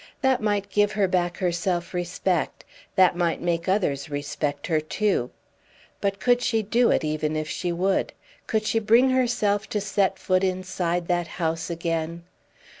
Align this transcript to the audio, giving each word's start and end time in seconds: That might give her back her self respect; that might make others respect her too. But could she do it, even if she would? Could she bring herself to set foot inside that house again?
That 0.23 0.41
might 0.41 0.71
give 0.71 0.93
her 0.93 1.07
back 1.07 1.37
her 1.37 1.51
self 1.51 1.93
respect; 1.93 2.65
that 2.95 3.15
might 3.15 3.39
make 3.39 3.67
others 3.69 4.09
respect 4.09 4.65
her 4.65 4.79
too. 4.81 5.29
But 5.99 6.19
could 6.19 6.41
she 6.41 6.63
do 6.63 6.89
it, 6.89 7.03
even 7.03 7.35
if 7.35 7.47
she 7.47 7.71
would? 7.71 8.11
Could 8.47 8.65
she 8.65 8.79
bring 8.79 9.11
herself 9.11 9.69
to 9.69 9.79
set 9.79 10.17
foot 10.17 10.43
inside 10.43 11.07
that 11.07 11.27
house 11.27 11.69
again? 11.69 12.23